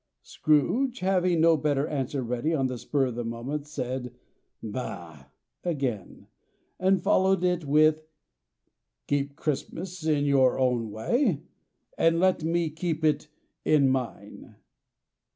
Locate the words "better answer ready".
1.55-2.55